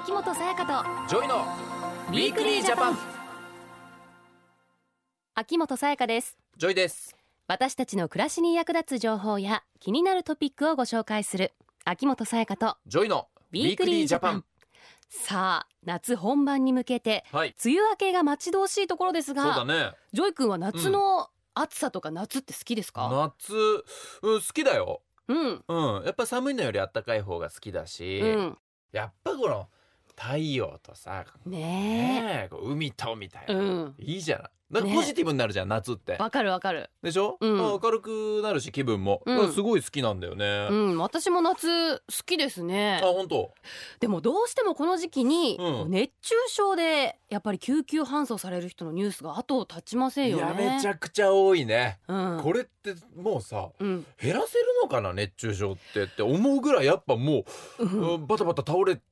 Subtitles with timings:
[0.00, 1.40] 秋元才加ジョイのと
[2.10, 2.98] ウィークリージャパン。
[5.34, 6.38] 秋元才加です。
[6.56, 7.16] ジョイです。
[7.48, 11.52] 私たちの暮らしに役立つ情報や気になるトピックをご紹介する
[11.84, 14.44] 秋元才加とジョイのウィークリージャパン。
[15.08, 17.56] さあ夏本番に向けてはい。
[17.64, 19.90] 梅雨明けが待ち遠しいところですそうがだね。
[20.12, 23.52] ジョイ君は夏の暑さとか夏って好きですか、夏、
[24.22, 25.02] うん、好きだよ。
[25.26, 25.64] うん。
[25.66, 26.04] うん。
[26.04, 28.58] やっぱ寒いのより暖かい方が好きだし、うん。
[28.92, 29.68] やっぱこの
[30.18, 33.94] 太陽とさねねえ海とみたいな、えうん。
[33.98, 34.50] いいじゃない。
[34.68, 36.16] なんかねポジティブになるじゃん、夏って。
[36.18, 36.90] わかるわかる。
[37.02, 37.56] でしょ、うん。
[37.56, 39.52] まあ明るくなるし気分も、うん。
[39.52, 40.98] すごい好きなんだよね、うん。
[40.98, 43.00] 私も夏好きですね。
[43.02, 43.54] あ本当？
[44.00, 45.90] でもどうしてもこの時期に、うん。
[45.90, 50.42] 熱中症でやっぱり救急搬送される人のニュースが後を絶ちませんよね。
[50.42, 52.40] いやめちゃくちゃ多いね、うん。
[52.42, 54.04] これってもうさうん。
[54.20, 57.44] 減らせるのかな熱中症ってって思うぐらいやっぱも
[57.78, 59.02] う、バタバタ倒れて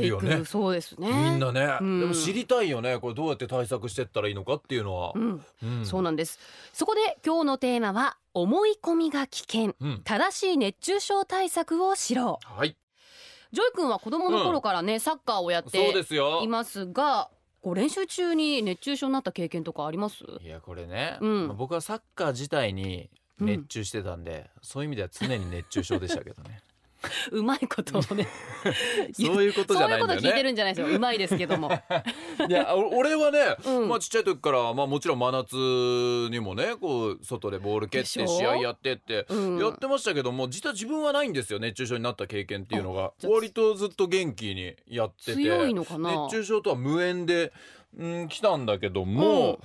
[0.00, 0.44] るよね。
[0.44, 1.08] そうですね。
[1.08, 2.00] みんなね、うん。
[2.00, 2.98] でも知りたいよね。
[2.98, 5.12] これどうやって対策してったらいいのかっていうのは。
[5.14, 5.84] う、ん、うん。
[5.84, 6.02] そう。
[6.02, 6.38] なんです。
[6.72, 9.74] そこで今日のテーマは思い込みが危険。
[9.80, 10.00] うん。
[10.04, 12.38] 正しい熱中症対策を知ろう。
[12.44, 12.76] はい。
[13.52, 15.92] ジョイ君は子供の頃からね、サッカーをやって
[16.42, 17.30] いますが
[17.62, 20.24] こう練習中に熱中症になった経験とかあります？
[20.42, 21.46] いやこれね、うん。
[21.46, 26.62] まあ僕はサッカー自体に熱中してたんで、そういう意味では常に熱中症でしたけどね
[27.32, 28.26] うまいことをね
[29.12, 30.96] そういうことじゃないんだよそういうこと聞いてねるんじゃないですよ。
[30.96, 31.70] うまいですけども。
[32.48, 33.88] いやお俺はね、うん。
[33.88, 35.54] まあちっちゃい時からまあもちろん真夏
[36.30, 39.58] にもねこう外でボール蹴って試合やってってうん。
[39.58, 43.12] やってましたけども実は自分はないんですよ熱中症になった経験っていうのが。
[43.24, 45.34] 割とずっと元気にやってて。
[45.34, 46.24] 強いのかな？
[46.24, 47.52] 熱中症とは無縁で、
[47.96, 49.60] うん、来たんだけども、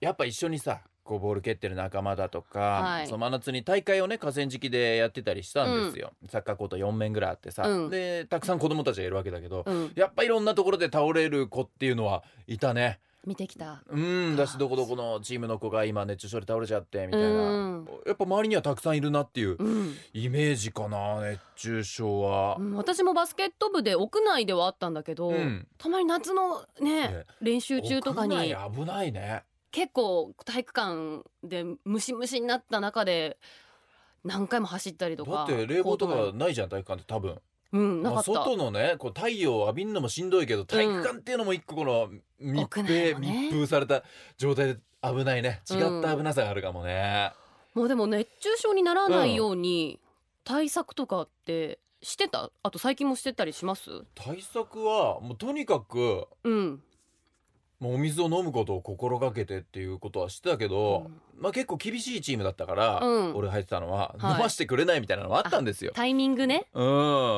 [0.00, 3.06] やっぱ一緒にさこうボール蹴ってる仲間だとか、はい。
[3.06, 7.90] その真夏に大会をね河川敷でやってたりしたんですよ、サッカーコート4面ぐらいあってさ、うん。
[7.90, 9.92] でたくさん子供たちがいるわけだけど、うん。
[9.94, 13.00] やっぱいろんなところで倒れる子っていうのはいたね。
[13.24, 13.84] 見てきた。
[13.88, 17.32] うんだしどこどこのチームの子が今熱中症で倒れちゃってみたいな、う
[17.82, 17.88] ん。
[18.04, 19.94] やっぱ周りにはたくさんいるなっていううん。
[20.12, 22.56] イメージかな熱中症は。
[22.58, 22.62] う。
[22.62, 25.66] ん私もバスケット部で屋内ではあったんだけど、うん。
[25.78, 27.26] たまに夏のねね。
[27.40, 28.34] 練習中とかに。
[28.50, 33.38] 屋内危ないね結構体育館でムシムシになった中で
[34.22, 37.40] 何回も走ったりとかだって冷房とかないじゃん体育館って多分。
[37.72, 43.48] うんなか外のねこう太陽を浴びるのもしんどいけど体育館っていうのも一個この密閉、もね。
[43.50, 44.04] 密封された
[44.36, 45.62] 状態で危ないね。
[45.70, 47.32] 違った危なさがあるかもね、
[47.74, 49.98] もうでも熱中症にならないように
[50.44, 52.50] 対策とかってしてた？
[52.62, 53.88] あと最近もしてたりします？
[54.14, 56.82] 対策はもうとにかくうん
[57.82, 63.34] もうお水を飲むことを心がけてっていうことはしてたけど、まあ結構厳しいチームだったから、うん。
[63.34, 64.32] 俺入ってたのは、はい。
[64.34, 65.90] 飲ましてくれないみたいなのもあったんですよ。
[65.92, 66.84] タイミングね、うん。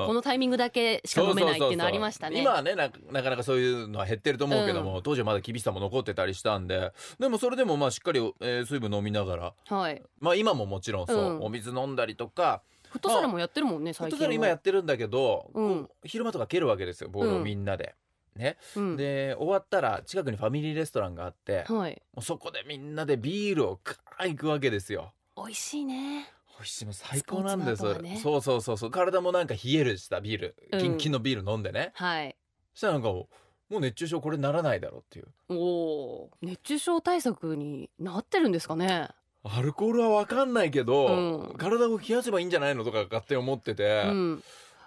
[0.06, 2.42] このタイミングだけしか飲めないっていうのありましたね。
[2.42, 10.02] 今はねななかなかそういうのは減ってると思うけども、当時はまだ厳しさも残ってたりしたんででもそれでもまあしっかり、えー水分飲みながらはい。
[10.20, 11.42] まあ今ももちろんそう、うん。
[11.42, 12.60] お水飲んだりとか
[12.90, 17.94] フットサルもやってるもんねフットサル今やってるんだけど、昼間とか蹴るわけですよボールをみんなで。
[18.36, 18.96] ね、うん。
[18.96, 25.12] で終わったら近くにファミリーレストランがあって、もはい、うそこでみんなでビールをガー行くわけですよ。
[25.36, 26.28] 美味しいね。
[26.56, 28.20] 美味しいもう最高なんです、ね。
[28.22, 28.90] そうそうそうそう。
[28.90, 30.56] 体もなんか冷えるしたビール。
[30.72, 30.80] うん。
[30.80, 32.36] キンキンのビール飲んでね、はい。
[32.72, 33.28] そしたらなんかも
[33.70, 35.28] う熱中症これならないだろうっていう。
[35.48, 39.08] お熱中症対策になってるんですかね。
[39.42, 41.06] アルコールは分かんないけど、
[41.50, 41.56] うん。
[41.56, 44.42] 体を冷やせばいいんじゃないのとか勝手に思ってて、うん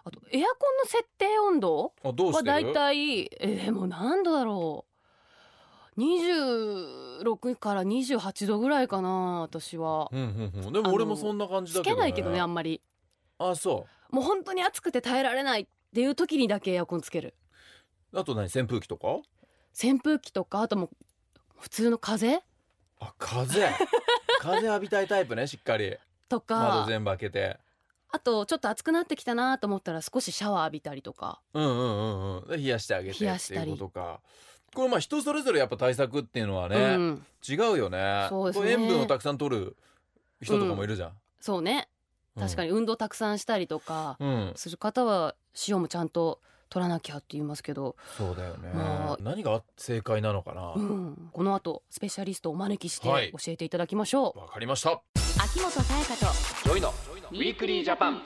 [0.07, 2.43] あとエアコンの設定温度あどうして？
[2.45, 4.85] るはだいたいえーでも何度だろ
[5.97, 5.99] う。
[5.99, 10.09] 26から28度ぐらいかな私は。
[10.11, 10.19] うん
[10.55, 10.73] うんうん。
[10.73, 12.81] でも俺もそんな感じだつけど、ね、けないけどねあんまり。
[13.39, 17.33] あそもう本当に暑くて耐えられないっていう時にだけエアコンつける。
[18.13, 18.45] うあと何？
[18.45, 19.07] 扇風機とか？
[19.73, 20.89] 扇風機とかあともう
[21.59, 22.39] 普通の風？
[22.99, 23.67] あ風。
[24.39, 25.97] 風浴びたいタイプねしっかり。
[26.29, 27.57] とか窓全部開けて
[28.09, 31.41] あとちょっと暑くなってきたなと思ったら少しシャワー浴びたりとか。
[31.53, 32.47] うんうんうんうん。
[32.49, 34.21] で冷やしてあげて冷やしたりっていうことか。
[34.73, 38.27] これまあ人それぞれやっぱ対策っていうのはね、うん、違うよね。
[38.29, 38.71] そうですね。
[38.71, 39.77] 塩分をたくさん取る
[40.41, 41.89] 人とかもいるじゃん、そうね。
[42.37, 45.33] 確かにに運動たくさんしたりとかうん、する方は
[45.67, 46.39] 塩もちゃんと
[46.69, 50.61] 取らなきゃって言いますけど、そうだよね、まあ何が正解なのかな。
[50.61, 53.31] わ、うん、この後スペシャリストをお招きしてはい。
[53.31, 55.01] 教えていただきましょう、かりました。
[55.41, 56.33] 秋元才加と
[56.63, 56.93] ジョイの
[57.29, 58.21] ウィークリージャパン。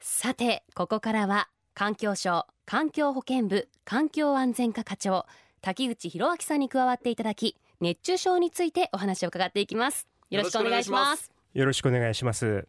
[0.00, 5.26] さてここからは環境省環境保健部環境安全課課長
[5.60, 10.06] 滝口博明さんに加わっていただき熱中症についてお話を伺っていきます。
[10.30, 11.32] よろしくお願いします。
[11.52, 12.68] よろしくお願いしよろしくお願いします。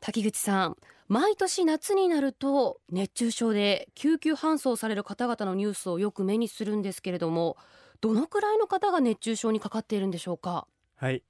[0.00, 0.76] 滝口さん
[1.08, 7.56] 毎年夏になると熱中症で救急搬送される方々のニュースをよく目にするんですけれども
[8.02, 10.66] どのくらいの方が熱中症にかかっているんでしょうか？
[10.96, 11.22] はい。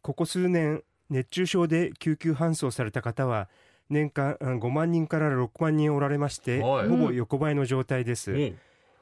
[0.00, 3.48] ここ数年熱中症で救急搬送された方は
[3.90, 6.88] 年間うん5万人から6万人おられまして、はい。
[6.88, 8.58] ほぼ横ばいの状態です、うん。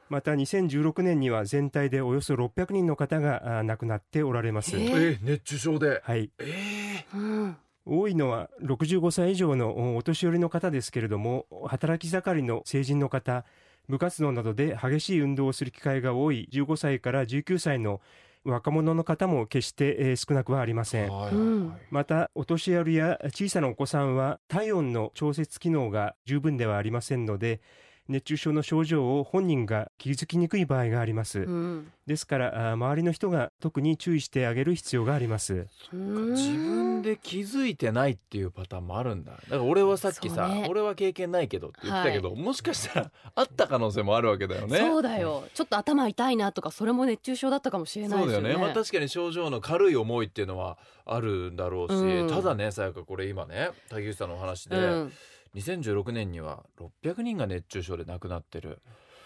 [0.09, 6.01] また2016年には全体でおよそ600人の方があ亡くなっておられます、ええー熱中症で。
[6.05, 6.31] はい。
[6.39, 7.57] えうん
[7.89, 13.45] 多いのは65歳以上のお年寄りの方ですけれども働き盛りの成人の方
[13.89, 18.01] 部活動などで激しい運動をする機会が多い15歳から19歳の
[18.47, 21.09] 若者の方も決してえー少なくはありません。
[21.09, 21.35] ーはいはいはい。
[21.35, 27.61] うんまたお年寄りや小さなお子さんは体温の調節機能が十分ではありませんので
[28.09, 31.93] 熱中症の症状を本人が気づきにくい場合があります、うん。
[32.07, 35.67] ですからあ周りの人が特に注意してあげる必要があります。
[35.93, 39.33] うん自分で気づいてないっていうパターンもあるんだ。
[39.33, 40.67] だから俺はさっきさ、ね。
[40.69, 44.79] 俺は経験ないけどって言ってたけど、もしかしたらあった可能性もあるわけだよね。
[44.79, 45.45] そうだよ。
[45.55, 48.57] ちょっと頭痛いなとかそれも熱中症だったかもしれないそうだよね。
[48.57, 52.29] まあ確かに症状の軽い思いっていうのはあるんだろうし、うん。
[52.29, 55.13] ただねさやかこれ今ね竹内さんのお話で、うん
[55.57, 56.65] 2016年には
[57.05, 58.81] 600人が熱中症で亡くなってる。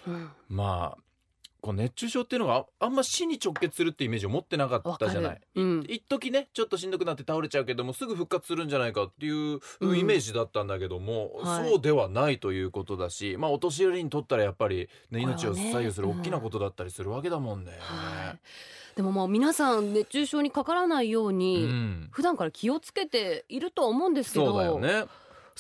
[0.07, 0.31] うん。
[0.49, 1.03] まあ
[1.61, 5.41] こう熱中症っていうのがああんま死に直結するってイメージを持ってなかったじゃない。
[5.55, 5.63] る。
[5.63, 5.85] うん。
[5.89, 11.69] 一時ねちょっとしんどくなって倒れちゃうけどもすぐ復活するんじゃないかっていううんイメージだったんだけども、はい。
[11.69, 17.73] そうではないということだしまあお年寄りにとったらやっぱり、ね、命を左右する大きなことだったりするわけだもんね。
[17.79, 18.39] はい。
[18.97, 25.07] でももう皆さん熱中症にかからないよううに、ん、普段から気をつけているとは思うんですけどそうだよね。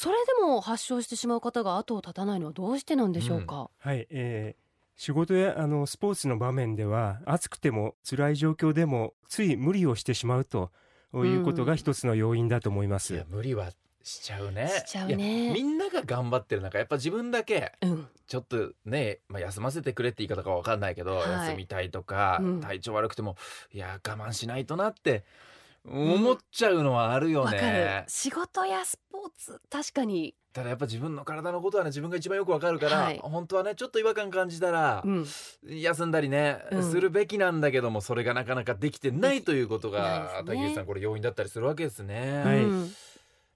[0.00, 4.61] それでも発症してしまう方が後を絶たないのはどうしてなんでしょうか、はい、えー
[4.97, 10.70] 仕事やあのスポーツの場面では暑くても辛い状況でもつい無理をしてしまうと
[11.14, 13.70] いうことが一つの要因だと思います、いや無理は
[14.02, 14.69] しちゃうね。
[14.69, 15.52] しちゃうね。
[15.52, 18.08] みんなが頑張ってる中やっぱ自分だけうん。
[18.26, 21.31] ちょっとね、まあ、休ませてくれって言い方かわかんないけど、はい。
[21.49, 22.61] 休みたいとか、うん。
[22.61, 23.37] 体調悪くても
[23.73, 25.25] いや我慢しないとなって
[25.88, 27.62] 思っちゃうのはあるよわ、かる。
[27.62, 28.04] ね。
[28.06, 33.18] 仕事やスポーツ確かに、ただやっぱ自分の体のことはね自分が一番よくわかるから、はい。
[33.22, 35.26] 本当はねちょっと違和感感じたら、うん、
[35.62, 36.90] 休んだりね、うん。
[36.90, 42.42] するべきなんだけどもそれがなかなかできてないということが竹内さんこれ要因だったりするわけですね。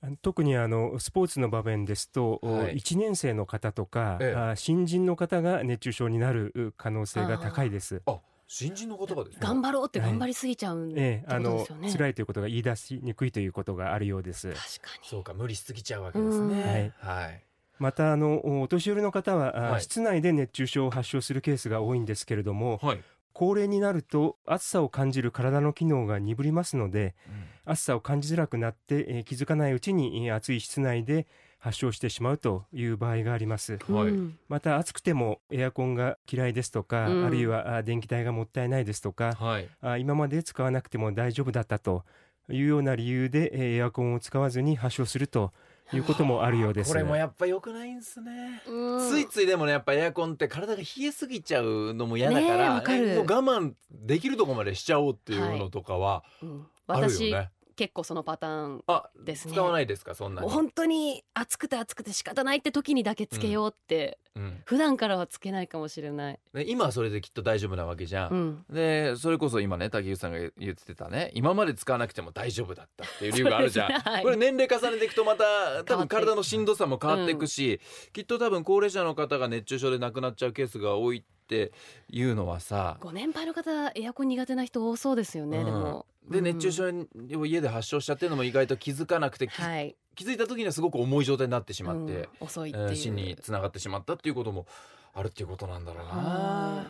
[0.03, 0.17] はい。
[0.23, 2.77] 特にあのスポーツの場面ですと、はい。
[2.77, 4.39] 1年生の方とか、ええ。
[4.39, 8.03] あ新人の方が熱中症になるう可能性が高いです。
[8.07, 9.39] あ新人の言葉ですね。
[9.41, 14.49] 頑張ろうってはい頑張りすぎちゃうんってええ、あの辛いということが言い出しにくいということがあるようです。
[14.49, 16.93] 確かにそうか無理しすぎちゃうわけですね。
[16.99, 17.43] はい。
[17.79, 23.03] またあのおお年寄りの方は、あはい室内で熱中症を発症するケースが多いんですけれどもはい。
[23.33, 27.17] 高齢になると暑さを感じる体の機能が鈍りますので
[27.65, 31.27] 暑さを感じづらくなって、えー気づかないうちに、えー暑い室内で
[31.65, 33.79] 発症してしまうという場合があります。
[33.89, 34.09] はい。
[34.09, 34.39] うん。
[34.51, 37.25] また暑くてもエアコンが嫌いですとか、うん。
[37.25, 39.69] あるいはあ電気代がもったいないですとかはい。
[39.81, 42.05] あ今まで使わなくても大丈夫だったと
[42.51, 45.53] いうような理由でえーエアコンを使わずに発症すると
[45.95, 46.93] いうこともあるようです。
[46.93, 48.61] これもやっぱ良くないんですね。
[48.69, 49.11] うん。
[49.11, 57.51] ついついでもねやっぱエアコンって体が冷えすぎちゃうのも嫌だから、ねかもう我慢できるとこまでしちゃおうっていうのとかはうんあるよ私、ね。
[57.77, 59.55] 結構そのパターンあですね。
[59.55, 60.15] 使わないですか？
[60.15, 60.49] そんなに。
[60.49, 64.63] 本当に暑くて暑くて仕方ないって時にだけつけようって、うん。
[64.65, 68.33] 普段からはつけないかもしれない、で今はそれできっと大丈夫なわけじゃん。
[68.33, 73.91] うん、でそれこそ今ね竹内さんが言ってたね今まで使わなくても大丈夫だったっていう理由があるじゃん、
[74.23, 77.81] これ年齢重ねていくとまた多分体のしんどさも変わっていくし、
[78.13, 81.73] きっと多分高齢者の方が熱中症で亡くなっちゃうケースが多いって
[82.09, 82.97] いうのはさ。
[83.01, 85.65] ご年配の方エアコン苦手な人多そうですよね、うん。
[85.67, 86.45] でもでうん。
[86.45, 92.47] 熱中症を家で発症しちゃってるのも意外と気づかなくて、きはい、気づいた時にはすごく重い状態になってしまって、うん。
[92.47, 94.67] 遅いってえいう、ー死につながってしまったっていうことも
[95.13, 96.13] あるっていうことなんだろうな。
[96.13, 96.85] は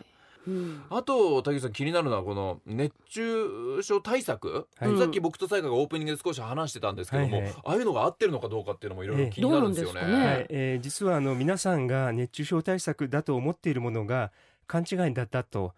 [0.47, 4.97] い、うん、あと竹内さん気になるのはこの熱中症対策、はい。
[4.97, 7.53] さっき僕とさやかがオープニングで少し話してたんですけども、はいはい。
[7.65, 10.01] ああいうのが合ってるのかどうかっていうのもいろいろ気になるんですよね。
[10.01, 10.07] ええ。
[10.07, 10.25] どうなんですかね。
[10.25, 10.47] はい。
[10.49, 14.31] えー実はあの皆さんが熱中症対策だと思っているものが
[14.67, 15.73] 勘違いだったと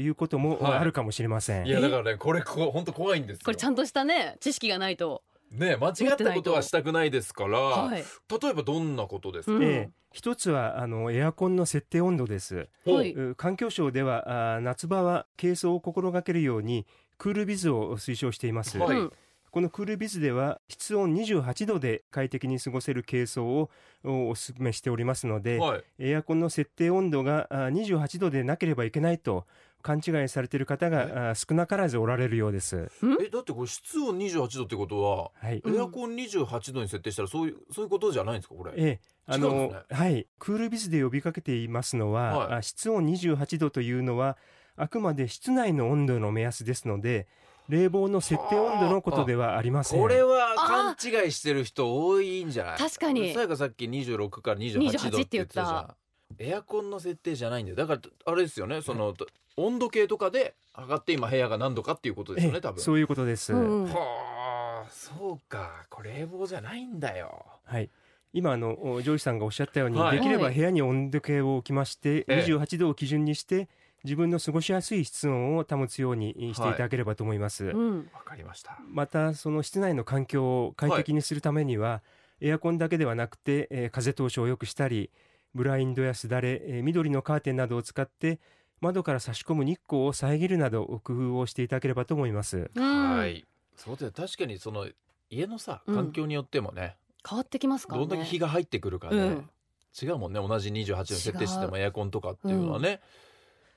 [0.00, 1.66] いうこともはいあるかもしれません。
[1.66, 3.42] いやだからねこれこ本当怖いんですよ。
[3.44, 8.04] これちゃんとしたね知識がないと、ね間違ったことはしたくないですから、はい、
[8.42, 9.52] 例えばどんなことですか？
[9.52, 12.68] うんえー一つはあのエアコンの設定温度です。
[12.84, 16.86] はい、う環境省ではあー夏場は軽装を心がけるように
[17.16, 18.78] クールビズを推奨しています。
[18.78, 19.12] はいうん
[19.50, 23.70] このクールビズでは室温28度で快適に過ごせる軽装を
[24.02, 25.84] おお勧めしておりますので、はい。
[25.98, 29.46] エアコンの設定温度があ28度でなければいけないと
[29.82, 32.90] 勘違いされている方があ少なからずおられるようです。
[33.20, 35.60] えだってこれ室温28度ってことははい。
[35.62, 38.72] うんエアコン28度に設定したらそういうそういうことじゃないんですかこれ？
[38.76, 39.96] ええ、あの違うんですね。
[39.98, 42.52] はい、クールビズで呼びかけていますのは、はい。
[42.54, 44.38] あ室温28度というのは
[44.76, 47.26] あくまで室内の温度の目安ですので
[47.68, 50.00] 冷房の設定温度のことではありません。
[50.00, 53.34] これは勘違いしてる人多いんじゃない確かに。
[53.34, 55.94] さやかさっき26から28度って言ってたじゃん。
[56.38, 57.76] エアコンの設定じゃないんだよ。
[57.76, 58.80] だからあれですよね？
[58.80, 59.14] その
[59.56, 62.80] 温度計とかで測って今部屋が何度かっていうことですよええね多分。
[62.82, 63.52] そういうことです。
[63.52, 65.86] うんはあそうか。
[65.90, 67.44] これ冷房じゃないんだよ。
[67.64, 67.90] はい。
[68.32, 70.16] 今あのおジョージさんがおっしゃったように、はい。
[70.16, 72.46] できれば部屋に温度計を置きまして、ええ。
[72.46, 73.68] 28度を基準にして
[74.04, 77.66] 自分の過ごしやすい室温を保つようにしていただければと思います。
[77.66, 77.98] うん。
[78.12, 78.78] わかりました。
[78.88, 82.02] またその室内の環境を快適にするためには、
[82.40, 85.10] エアコンだけではなくて、えー風通しを良くしたり
[85.54, 88.40] ブラインドやすだれ、えー緑のカーテンなどを使って
[88.82, 92.70] 窓から差し込む日光を遮るなど工夫をしていただければと思います。
[92.74, 93.16] うん。
[93.16, 93.46] はい
[93.76, 94.12] そうだよ。
[94.14, 94.86] 確かにその
[95.30, 95.94] 家のさうん。
[95.94, 96.96] 環境によってもね、
[97.26, 98.06] 変わってきますからね。
[98.06, 99.50] どんだけ日が入ってくるかね、うん。
[100.00, 100.40] 違うもんね。
[100.46, 103.00] 同じ28度に設定してもエアコンとかっていうのはね、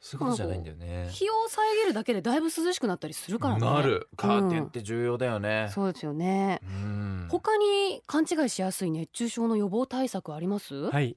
[0.01, 1.09] そういうことじゃないんだよね。
[1.11, 3.61] 日を遮るだけでだいぶ涼しくなったりするからね。
[3.61, 6.61] なるカーテンって重要だよね、そうですよね。
[6.63, 7.27] うん。
[7.29, 10.89] 他に勘違いしやすい熱中症の予防対策あります？
[10.89, 11.15] はい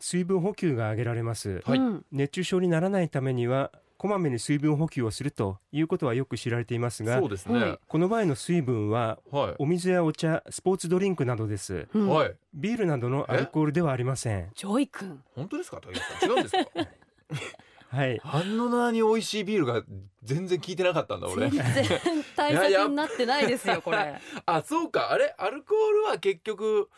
[0.00, 1.60] 水分補給が挙げられます。
[1.64, 1.78] はい。
[1.78, 2.04] うん。
[2.12, 7.78] 熱中症にならないためにはこまめに水分補給をするということはよく知られていますがそうですね、はい。
[7.86, 9.54] この場合の水分ははい。
[9.58, 11.86] お水やお茶スポーツドリンクなどです。
[11.94, 12.08] うん。
[12.08, 12.34] はい。
[12.54, 14.50] ビールなどのアルコールではありません。
[14.54, 15.22] ジョイ君。
[15.36, 15.80] 本当ですか？
[16.24, 16.66] 違うんですか？
[17.96, 18.20] はい。
[18.24, 19.82] あんなに美味しいビールが
[20.22, 21.50] 全然効いてなかったんだ俺。
[21.50, 21.64] 全然
[22.34, 24.18] 対策になってないですよこれ。
[24.46, 25.12] あそうか。
[25.12, 25.34] あれ？
[25.38, 26.88] アルコールは結局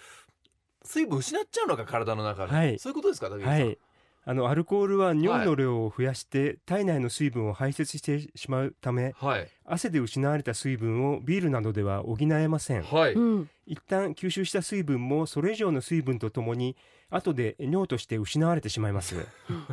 [0.85, 2.79] 水分失っちゃうのか体の中で、はい。
[2.79, 3.79] そういうことですかはい。
[4.27, 9.49] あのアルコールは尿の量を増やして体内の水分を排泄してしまうためはい。
[9.67, 12.83] 汗で失われた水分をビールなどでは補えません。
[12.83, 13.51] はい、うん。
[13.67, 16.77] 一旦吸収した水分もそれ以上の水分とともに
[17.11, 19.15] 後で尿として失われてしまいます。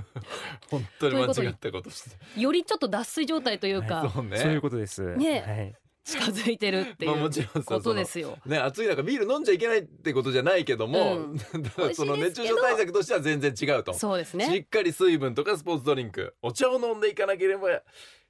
[0.69, 2.17] 本当に間違ったことして。
[2.39, 4.11] よりちょっと脱水状態というか。
[4.13, 4.37] そうね。
[4.37, 5.15] そういうことです。
[5.15, 5.41] ね。
[5.41, 8.38] はい近づいてるっていうちろんさことですよ。
[8.46, 11.38] ね暑い中ビール飲んじゃいけないってことじゃないけども、うん。
[11.93, 13.93] その熱中症対策としては全然違うと。
[13.93, 16.36] そうですしねっかり水分とかスポーツドリンク。
[16.41, 17.84] お茶を飲んでいかなければ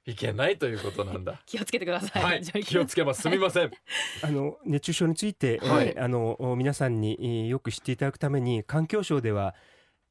[0.04, 1.40] いけないということなんだ。
[1.46, 2.42] 気をつけてください、はい。
[2.42, 3.22] 気をつけます。
[3.22, 3.70] すみません。
[4.22, 5.88] あの熱中症について、はい。
[5.88, 9.54] えーあの皆さんにえーよく知っていただくために環境省では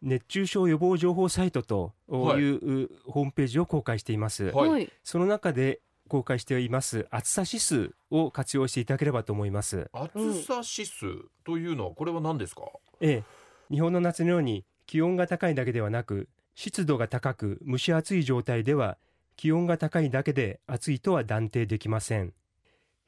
[0.01, 2.41] 熱中症予防情報サイトという、はい。
[2.41, 4.69] うホームページを公開しています、はい。
[4.69, 4.89] はい。
[5.03, 7.07] その中で公開しています。
[7.09, 9.89] 暑さ指数を活用していただければと思います。
[9.93, 11.05] 暑さ指数
[11.45, 12.63] というのはこれは何ですか、
[12.99, 13.23] え
[13.69, 13.73] え。
[13.73, 18.97] 日本の夏のように気温が高いだけではなく湿度が高く蒸し暑い状態では
[19.37, 22.33] 気温が高いだけで暑いとは断定できません。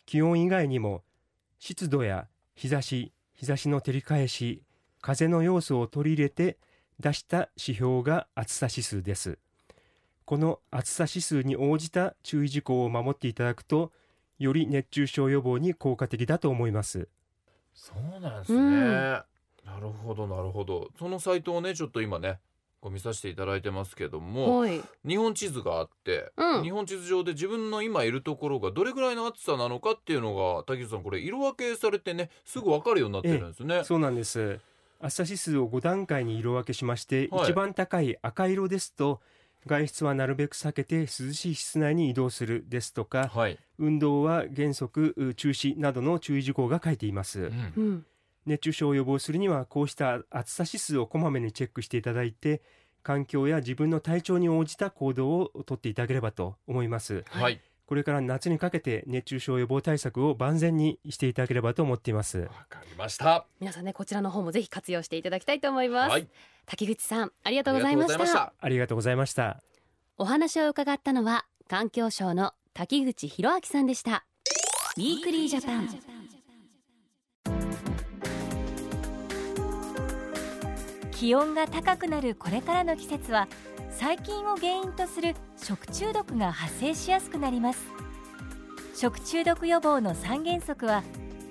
[0.05, 1.03] 気温以外にも
[1.59, 4.63] 湿度や日差し日差しの照り返し
[5.01, 6.57] 風の要素を取り入れて
[7.01, 9.39] 出した指標が暑さ指数です
[10.25, 13.91] この暑さ指数に応じた注意事項を守っていただくと
[14.39, 17.07] より熱中症予防に効果的だと思います。
[17.73, 18.63] そうなんですね、うん。
[18.63, 19.25] な
[19.81, 20.89] るほどなるほど。
[20.97, 22.39] そのサイトをねちょっと今ね
[22.79, 24.81] こう見させていただいてますけどもはい。
[25.05, 26.63] 日本地図があって、うん。
[26.63, 33.83] 日本地図上で自分の今いるところがどれぐらいの暑さなのかっていうのが竹内さんこれ色分けされてねすぐ分かるようになってるんですね。
[33.83, 34.59] そうなんです。
[34.99, 37.43] 暑さ指数を5段階に色分けしまして、はい。
[37.43, 39.19] 一番高い赤色ですと
[39.65, 47.73] 外出はなるべく避けて涼しい室内に移動するですとかはい、運動は原則う中止などの注意事項が書いています、うん。
[47.75, 48.05] うん。
[48.45, 52.61] 熱中症を予防するにはこうした暑さ指数をこまめにチェックしていただいて
[53.01, 57.23] 環境や自分の体調に応じた行動をとっていただければと思います。
[57.27, 62.39] はい、これから夏にかけて熱中症予防対策を万全にしていただければと思っています。
[62.39, 63.45] わかりました。
[63.59, 66.27] 皆さんねこちらの方もぜひ活用していただきたいと思います、はい、
[66.65, 68.53] 滝口さんありがとうございました。
[68.59, 69.61] ありがとうございました。
[70.17, 74.25] お話を伺ったのは環境省の滝口博明さんでした。
[74.97, 75.89] Weekly Japan。
[81.11, 83.47] 気温が高くなるこれからの季節は
[83.99, 87.79] 細菌を原因とする食中毒が発生しやすくなります。
[88.95, 91.03] 食中毒予防の三原則は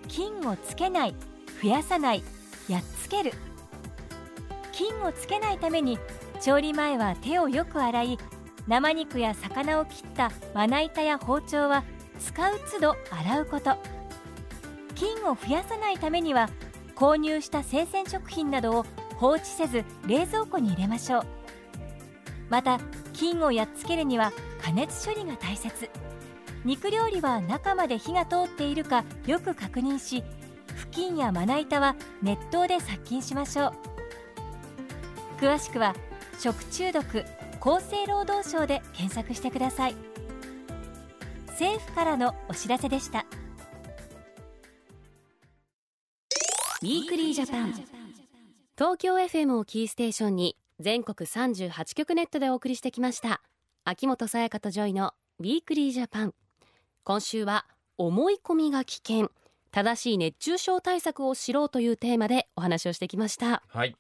[0.09, 1.15] 菌をつけない
[1.63, 2.23] 増やさない
[2.69, 3.33] やっつける。
[4.73, 5.99] 菌をつけないために
[6.41, 8.19] 調理前は手をよく洗い
[8.67, 11.85] 生肉や魚を切ったまな板や包丁は
[12.19, 13.77] 使う都度洗うこと。
[14.95, 16.49] 菌を増やさないためには
[16.95, 21.42] 購入した生鮮食品などを放置せず冷蔵庫に入れましょう。
[22.53, 22.79] また
[23.15, 24.31] 菌をやっつけるには
[24.61, 25.89] 加熱処理が大切。
[26.67, 30.23] 肉料理は中まで火が通っているかよく確認し
[30.77, 33.73] 布巾やまな板は熱湯で殺菌しましょう。
[35.41, 35.97] 詳しくは
[36.39, 37.25] 食中毒
[37.59, 39.97] 厚生労働省で検索してください。
[41.49, 43.25] 政府からのお知らせでした。
[46.83, 47.73] Weekly Japan。
[48.77, 53.43] 東京 FM をキーステーションに全国38局ネットでお送りしてきました。
[53.85, 56.35] 秋元才加と JOYの Weekly Japan。
[57.05, 57.67] 今週は
[57.99, 59.31] 思い込みが危険。
[59.71, 63.63] 正しい熱中症対策を知ろうというテーマでお話をしてきました。
[63.69, 63.97] はい。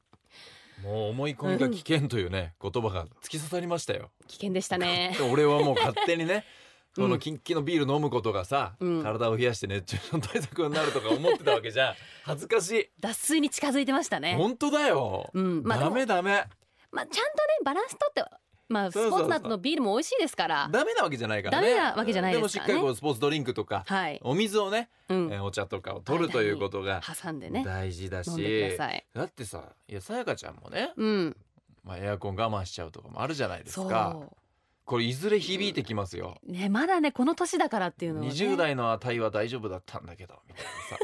[0.83, 4.11] もう思い込みが危険というね、言葉が突き刺さりましたよ。
[4.26, 5.17] 危険でしたね。
[5.31, 6.45] 俺はもう勝手にね
[6.95, 9.02] このキンキンのビール飲むことがさ、うん。
[9.02, 12.91] 体を冷やして熱中症対策になるとか思ってたわけじゃん 恥ずかしい。
[13.00, 14.35] 脱水に近づいてましたね。
[14.37, 15.62] 本当だよ、うん。
[15.62, 16.45] まあでダもメダメ
[16.93, 17.33] まあ、ちゃんとね
[17.65, 18.25] バランスとって
[18.69, 20.69] まあスポーツナッツのビールも美味しいですから。
[20.71, 21.71] ダメなわけじゃないからね。
[21.71, 22.73] ダメなわけじゃないですからね。
[22.75, 25.33] でもしっかりこうスポーツドリンクとか、はい、お水をね、うん。
[25.33, 28.79] えーお茶とかを取るということが挟んでね大事だし、飲んで
[29.13, 31.37] くだってさいやさやかちゃんもね、うん。
[31.85, 34.37] まあ、エアコン我慢しちゃうとかもあるじゃないですそかう。
[34.85, 40.99] これいずれ響いてきますよ、ねまだねこの年だからっていうのは、ね、20代の値は大丈夫だったんだけどみたいなさ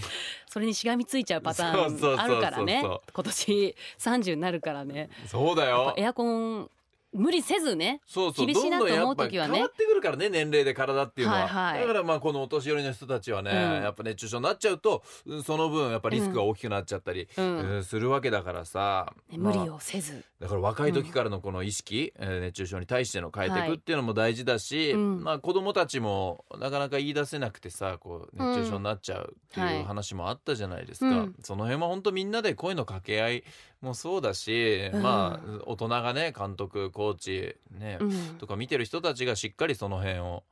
[0.48, 2.82] それにしがみついちゃうパターンあるからね。
[2.82, 5.10] 今年30になるからね。
[5.26, 5.94] そうだよ。
[5.96, 6.70] エアコン
[7.12, 8.46] 無理せずねそうそう。
[8.46, 9.48] 厳しいなと思う時はね。
[9.48, 11.80] どんどんやっぱ変わってくるからね年齢で体っていうのは、はいはい。
[11.82, 13.82] だからまあこのお年寄りの人たちはね、うん。
[13.82, 25.22] やっぱ熱中症になっちゃうとうんその分やっぱリスクが大きくなっちゃったり、うん、えーするわけだからさ、ね無理まあをせず、だから若い時からのこの意識、えー熱中症に対しての変えていはいくっていうのも大事だし、うん。
[25.22, 31.34] まあ子供たちもなかなか言い出せなくてさこう熱中症になっちゃうってはいいう話もあったじゃないですか、うん。
[31.42, 33.44] その辺は本当みんなで声の掛け合い
[33.82, 35.02] もそうだし、うん。
[35.02, 38.38] まあ大人がね監督コーチね、うん。
[38.38, 40.44] とか見てる人たちがしっかりその辺を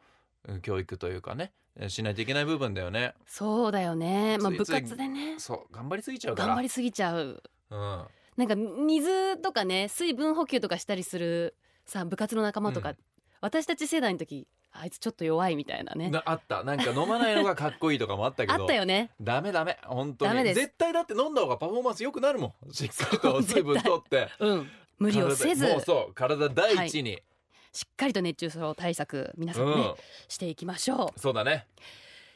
[0.49, 3.15] うん教育というかねえーしないといけない部分だよね。
[3.27, 5.39] そうだよね、まあ、部ついつい活でね。
[5.39, 6.49] そう頑張りすぎちゃうから。
[6.49, 7.43] 頑張りすぎちゃう。
[7.71, 8.05] うん。
[8.37, 11.57] なんか水とかね水分補給とかしたりする
[11.87, 12.97] さ部活の仲間とか、うん。
[13.41, 16.11] 私たち世代の時あいつちょっと弱いみたいなね。
[16.11, 16.63] なあった。
[16.63, 18.63] なんか飲まないのがかっこいいとかもあったけど。
[18.63, 19.11] あったよね。
[19.21, 19.79] ダメダメ。
[19.85, 20.31] 本当に。
[20.31, 20.61] ダメです。
[20.61, 22.71] 絶対だって飲んだ方がパフォーマンス良くなるもん。
[22.73, 24.29] しっかりと水分取って。
[24.39, 24.71] うん。
[24.99, 25.65] 無理をせず。
[25.65, 26.15] 体もうそう。
[26.15, 27.21] 体第一に、
[27.73, 29.95] しっかりと熱中症対策皆さんね、うん。
[30.29, 31.21] していきましょう。
[31.21, 31.67] そうだね。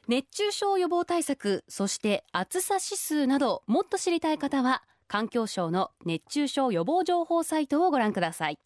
[0.08, 8.58] 熱中症予防対策そして暑さ指数などもっと知りたい方は環境省の熱中症予防情報サイトをご覧ください。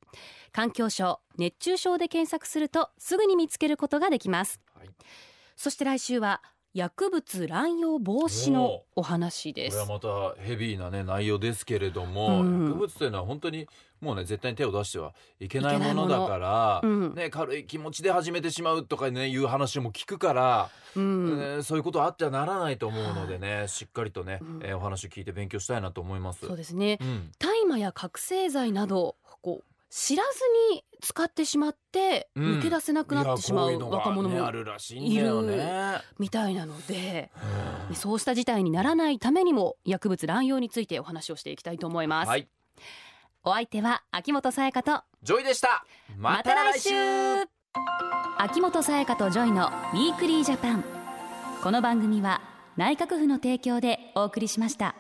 [0.53, 4.61] 環境省熱中症で検索するとすぐに見つけることができます。
[4.75, 4.89] はい。
[5.57, 6.43] そして来週は
[6.75, 9.79] 薬物乱用防止のお話です。
[9.79, 12.67] これはまたヘビーなね内容ですけれども、うん。
[12.69, 13.67] 薬物というのは本当に
[14.01, 17.15] もうね絶対に手を出してはいけないものだから、うん。
[17.15, 21.39] ね、軽い気持ちで始めてしまうとかねいう話も聞くから、うん。
[21.41, 24.61] えーそういうことあってはならないと思うのでねしっかりとね、うん。
[24.63, 26.47] えーお話を聞いて勉強したいなと思います。
[26.47, 26.99] そうですね。
[27.01, 27.31] うん。
[27.39, 30.41] 大麻や覚醒剤などこう知らず
[30.75, 36.01] に使ってしまってうん抜け出せなくなってしまう若者もいんだよね。
[36.19, 37.31] みたいなので
[37.89, 42.49] うんそうした事態にならないためにも薬物乱用についてお話をしていきたいと思います、はい、
[43.45, 45.85] お相手は秋元才加と JOYでした。
[46.17, 47.59] また来週。
[48.39, 50.85] 秋元才加と JOYの Weekly Japan
[51.63, 52.41] この番組は
[52.77, 54.95] 内閣府の提供でお送りしました